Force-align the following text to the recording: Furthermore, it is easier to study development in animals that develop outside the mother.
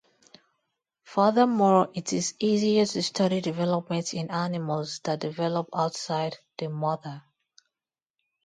Furthermore, 1.03 1.91
it 1.93 2.11
is 2.11 2.33
easier 2.39 2.87
to 2.87 3.03
study 3.03 3.39
development 3.39 4.15
in 4.15 4.31
animals 4.31 4.97
that 5.03 5.19
develop 5.19 5.69
outside 5.75 6.39
the 6.57 6.69
mother. 6.69 7.21